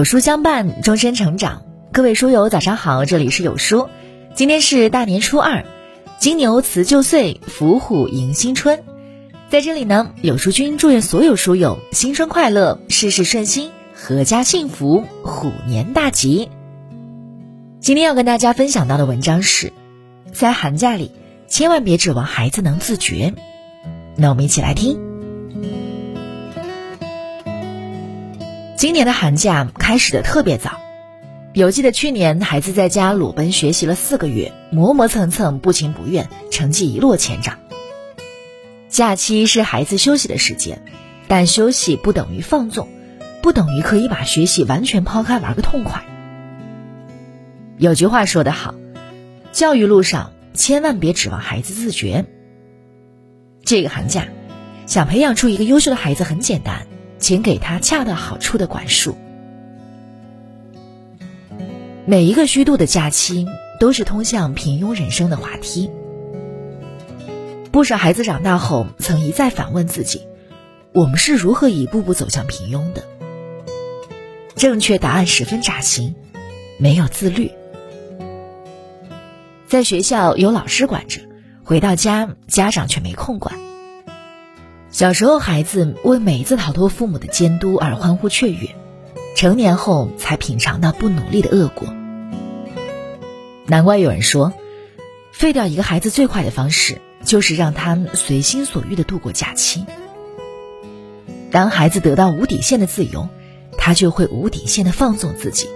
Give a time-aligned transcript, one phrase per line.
[0.00, 1.62] 有书相伴，终身成长。
[1.92, 3.90] 各位书友，早上好，这里是有书。
[4.34, 5.66] 今天是大年初二，
[6.18, 8.82] 金牛辞旧岁，伏虎迎新春。
[9.50, 16.48] 在这里呢，有书君祝愿所有书友新春快乐，事事顺心，阖家幸福，虎年大吉。
[17.80, 19.70] 今天要跟大家分享到的文章是，
[20.32, 21.12] 在寒假里，
[21.46, 23.34] 千万别指望孩子能自觉。
[24.16, 25.09] 那我们一起来听。
[28.80, 30.80] 今年的寒假开始的特别早，
[31.52, 37.58] 有记得去年孩子在家裸奔学习了四个月，磨磨蹭蹭，不情不愿，成绩一落千丈。
[38.88, 40.82] 假期是孩子休息的时间，
[41.28, 42.88] 但休息不等于放纵，
[43.42, 46.02] 不等于可以把学习完全抛开玩个痛快。
[47.76, 48.74] 有句话说得好，
[49.52, 52.24] 教育路上千万别指望孩子自觉。
[53.62, 54.28] 这个寒假，
[54.86, 56.86] 想培养出一个优秀的孩子很简单。
[57.20, 59.16] 请给他恰到好处的管束。
[62.06, 63.46] 每一个虚度的假期，
[63.78, 65.90] 都是通向平庸人生的滑梯。
[67.70, 70.26] 不少孩子长大后，曾一再反问自己：
[70.92, 73.04] 我们是如何一步步走向平庸的？
[74.56, 76.16] 正确答案十分扎心：
[76.78, 77.52] 没有自律。
[79.68, 81.20] 在学校有老师管着，
[81.62, 83.59] 回到家家长却没空管。
[84.90, 88.74] 小时候，孩子为每一次逃脱父母的监督而欢呼雀跃；
[89.36, 91.86] 成年后，才品尝到不努力的恶果。
[93.66, 94.52] 难怪有人说，
[95.32, 99.86] 废掉一个孩子最快的方式，就是让他随心所欲的度过假期。
[101.52, 103.28] 当孩子得到无底线的自由，
[103.78, 105.68] 他就会无底线的放纵自己。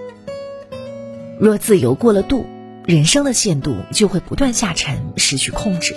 [1.39, 2.45] 若自由过了度，
[2.85, 5.95] 人生的限度就会不断下沉，失去控制。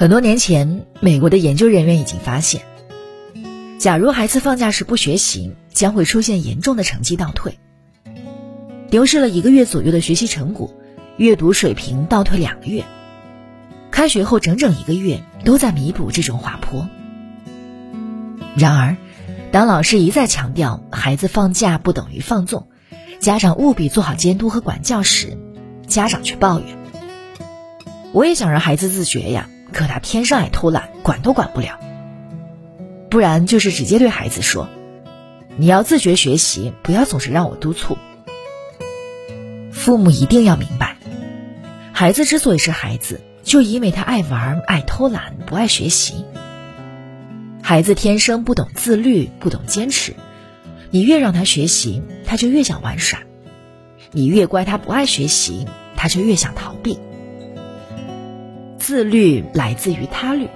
[0.00, 2.62] 很多年前，美国的研究人员已经发现，
[3.80, 7.58] 假如孩子放假时不学习，将会出现严重的成绩倒退，
[8.90, 10.72] 丢失了一个月左右的学习成果，
[11.16, 12.84] 阅读水平倒退两个月，
[13.90, 16.88] 开学后整整一个月都在弥补这种滑坡。
[18.54, 18.96] 然而，
[19.50, 22.68] 当老师一再强调孩子放假不等于放纵，
[23.18, 25.36] 家长务必做好监督和管教时，
[25.88, 26.78] 家长却抱怨
[28.14, 31.78] ：“我也想让孩子自觉呀。”可他天生爱偷懒，管都管不了。
[33.10, 34.68] 不然就是直接对孩子说
[35.56, 37.96] ：“你要自觉学习，不要总是让我督促。”
[39.72, 40.96] 父母一定要明白，
[41.92, 46.24] 孩子之所以是孩子，就因为他爱玩、爱偷懒、不爱学习。
[47.62, 50.14] 孩子天生不懂自律，不懂坚持。
[50.90, 53.20] 你越让他学习，他就越想玩耍；
[54.10, 56.98] 你越乖，他不爱学习，他就越想逃避。
[58.88, 60.48] 自律来自于他律，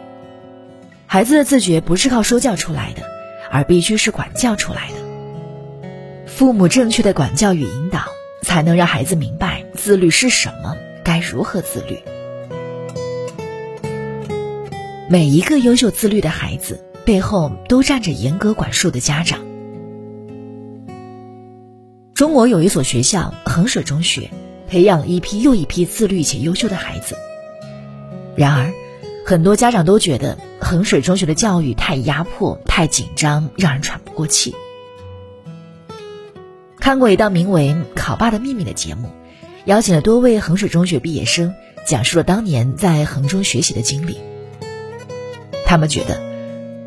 [1.07, 3.03] 孩子的自觉不是靠说教出来的，
[3.51, 5.85] 而必须是管教出来的。
[6.27, 8.07] 父母正确的管教与引导，
[8.41, 11.99] 才能让孩子明白自律是什么，该如何自律。
[15.11, 19.41] 每一个优秀自律的孩子背后，都站着严格管束的家长。
[22.15, 24.31] 中国有一所学校——衡水中学，
[24.71, 27.15] 培养了一批又一批自律且优秀的孩子。
[28.37, 28.73] 然而，
[29.27, 34.55] 很多家长都觉得衡水中学的教育太压迫、太紧张，让人喘不过气。
[36.81, 39.11] 看过一档名为《考爸的秘密》的节目，
[39.67, 41.55] 邀请了多位衡水中学毕业生，
[41.87, 44.19] 讲述了当年在衡中学习的经历。
[45.65, 46.21] 他们觉得，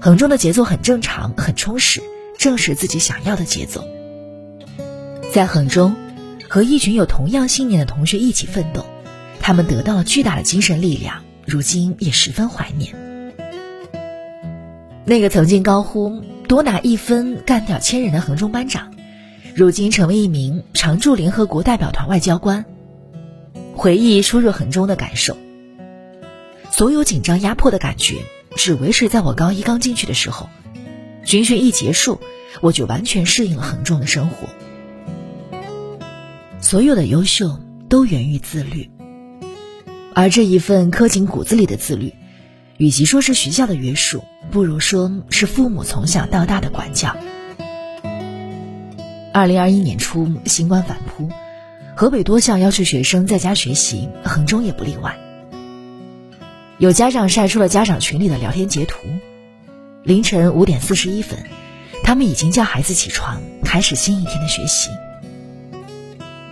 [0.01, 2.01] 衡中的节奏很正常、很充实，
[2.37, 3.85] 正是自己想要的节奏。
[5.31, 5.95] 在衡中，
[6.49, 8.85] 和一群有同样信念的同学一起奋斗，
[9.39, 11.23] 他们得到了巨大的精神力量。
[11.45, 12.93] 如今也十分怀念
[15.05, 18.91] 那个曾经高呼“多拿一分干掉千人”的衡中班长，
[19.53, 22.65] 如今成为一名常驻联合国代表团外交官。
[23.75, 25.37] 回忆初入衡中的感受，
[26.71, 28.15] 所有紧张压迫的感觉
[28.55, 30.49] 只维持在我高一刚进去的时候，
[31.23, 32.19] 军训一结束，
[32.61, 34.47] 我就完全适应了衡中的生活。
[36.61, 37.59] 所有的优秀
[37.89, 38.89] 都源于自律。
[40.15, 42.13] 而这一份刻进骨子里的自律，
[42.77, 47.13] 与其说是学校的约束，不如说是父母从小到大的管教。
[49.33, 51.29] 二零二一年初，新冠反扑，
[51.97, 55.17] 河北多校要求学生在家学习，衡中也不例外。
[56.77, 58.99] 有家长晒出了家长群里的聊天截图，
[60.03, 61.37] 凌晨五点四十一分，
[62.05, 64.89] 他们已经叫孩子起床，开始新一天的学习。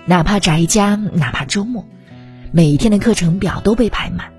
[0.06, 1.86] 哪怕宅家，哪怕周末。
[2.56, 4.32] 每一天的课程表都被排满，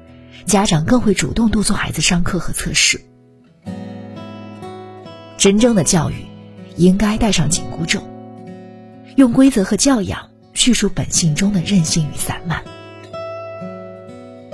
[0.47, 3.01] 家长更会主动督促孩子上课和测试。
[5.37, 6.25] 真正的教育，
[6.77, 8.01] 应该戴上紧箍咒，
[9.17, 12.63] 用规则和教养叙述本性中的任性与散漫。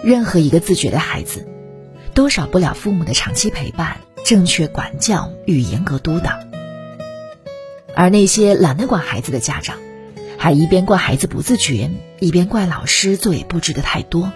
[0.02, 1.46] 任何一个自觉的孩子，
[2.14, 6.32] 都少不了父母的长期陪伴、正确管教与严格督导。
[7.94, 9.76] 而那些懒得管孩子的家长，
[10.38, 14.30] 还一边怪孩子不自觉，一边怪老师作业布置的太多。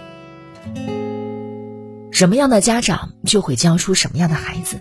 [2.11, 4.81] 什么样的家长就会教出什么样的孩子。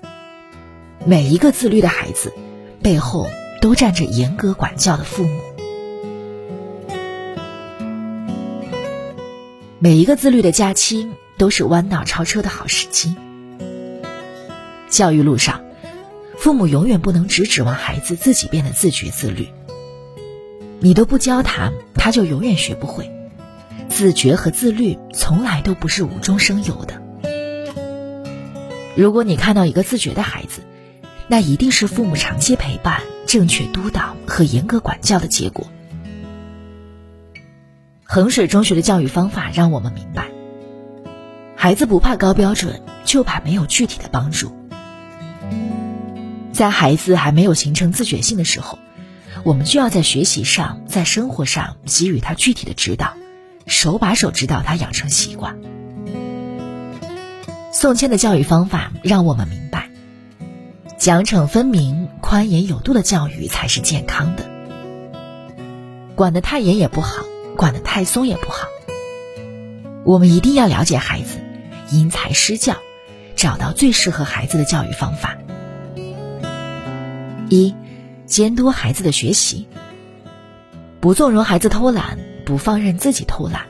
[1.06, 2.34] 每一个自律的孩子，
[2.82, 3.28] 背后
[3.60, 5.42] 都站着严格管教的父母。
[9.80, 13.18] 每一个自律的假期，都是弯道超车的好时机。
[14.90, 15.62] 教育路上，
[16.38, 19.50] 父母永远不能只指望孩子自己变得自觉自律。
[20.84, 23.10] 你都不教他，他就永远学不会。
[23.88, 27.02] 自觉和自律从来都不是无中生有的。
[28.94, 30.62] 如果你看到一个自觉的孩子，
[31.30, 35.68] 那一定是父母长期陪伴、正确督导和严格管教的结果。
[38.04, 40.28] 衡水中学的教育方法让我们明白，
[41.56, 44.54] 孩子不怕高标准，就怕没有具体的帮助。
[46.52, 48.80] 在孩子还没有形成自觉性的时候，
[49.44, 53.14] 我们就要在学习上、在生活上给予他具体的指导，
[53.68, 55.58] 手把手指导他养成习惯。
[57.74, 59.90] 宋谦的教育方法让我们明白，
[60.98, 64.50] 奖惩分明、宽严有度的教育才是健康的。
[66.16, 67.26] 管得太严也不好，
[67.58, 68.68] 管得太松也不好。
[70.06, 71.40] 我们一定要了解孩子，
[71.92, 72.78] 因材施教，
[73.36, 75.38] 找到最适合孩子的教育方法。
[77.50, 77.76] 一，
[78.26, 79.68] 监督孩子的学习，
[81.00, 83.64] 不纵容孩子偷懒，不放任自己偷懒。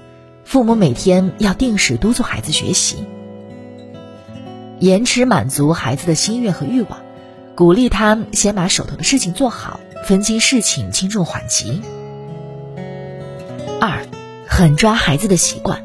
[0.46, 3.06] 父母每天要定时督促孩子学习。
[4.80, 7.02] 延迟满足孩子的心愿和欲望，
[7.56, 11.82] 鼓励他先把手头的事情做好，分清事情轻重缓急。
[13.82, 14.06] 二，
[14.48, 15.84] 狠抓孩子的习惯。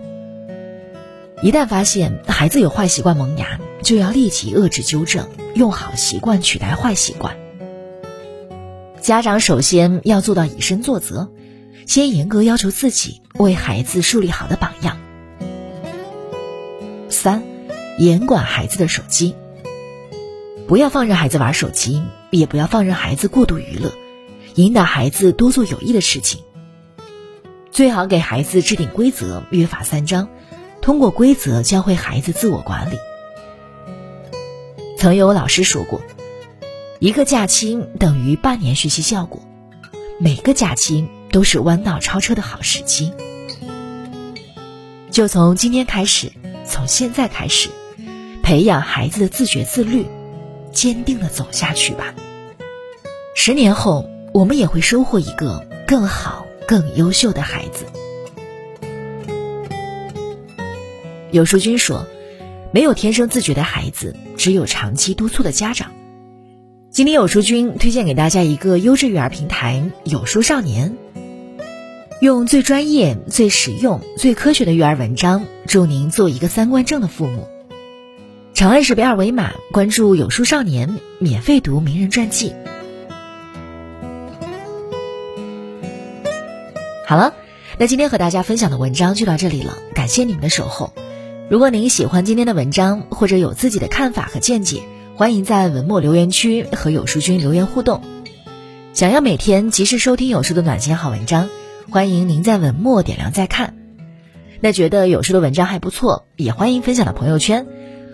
[1.40, 7.37] 一旦发现孩子有坏习惯萌芽，就要立即遏制纠正，用好习惯取代坏习惯。
[9.08, 11.30] 家长首先要做到以身作则，
[11.86, 14.98] 先严格要求自己，为孩子树立好的榜样。
[17.08, 17.42] 三。
[17.96, 19.34] 严管孩子的手机，
[20.66, 23.90] 不要放任孩子玩手机，也不要放任孩子过度娱乐，
[24.56, 26.42] 引导孩子多做有益的事情。
[27.70, 30.28] 最好给孩子制定规则、约法三章，
[30.82, 32.98] 通过规则教会孩子自我管理。
[34.98, 36.02] 曾有老师说过，
[37.00, 39.40] 一个假期等于半年学习效果，
[40.18, 43.12] 每个假期都是弯道超车的好时机。
[45.12, 46.32] 就从今天开始，
[46.66, 47.68] 从现在开始。
[48.42, 50.06] 培养孩子的自觉自律，
[50.72, 52.14] 坚定的走下去吧。
[53.34, 57.84] 十年后，我们也会收获一个更好、更优秀的孩子。
[61.30, 62.06] 有书君说
[62.72, 65.92] ：“没有天生自觉的孩子，只有长期督促的家长。”
[66.90, 70.96] 今天有书君推荐给大家一个优质育儿平台——有书少年，
[72.22, 77.46] 用最专业、最实用、最科学的育儿文章，助您做一个三观正的父母。
[78.54, 82.54] 长按识别二维码，关注有书少年，免费读名人传记。
[87.06, 87.34] 好了，
[87.78, 90.94] 那今天和大家分享的文章就到这里了，感谢你们的守候。
[91.50, 94.82] 如果您喜欢今天的文章，或者有自己的看法和见解，
[95.18, 98.02] 欢迎在文末留言区和有书君留言互动。
[98.92, 101.48] 想要每天及时收听有书的暖心好文章，
[101.90, 103.74] 欢迎您在文末点亮再看。
[104.60, 107.66] 那觉得有书的文章还不错，也欢迎分享到朋友圈。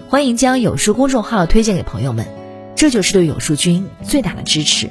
[0.08, 2.25] 欢迎将有书公众号推荐给朋友们，
[2.75, 4.88] 这就是对有书君最大的支持。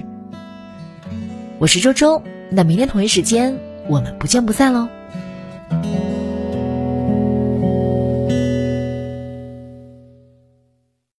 [1.58, 4.88] 我是周周，那明天同一时间我们不见不散喽。